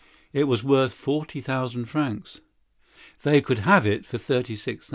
It 0.33 0.45
was 0.45 0.63
worth 0.63 0.93
forty 0.95 1.41
thousand 1.41 1.85
francs. 1.85 2.41
They 3.21 3.39
could 3.39 3.59
have 3.59 3.85
it 3.85 4.03
for 4.03 4.17
thirty 4.17 4.55
six. 4.55 4.89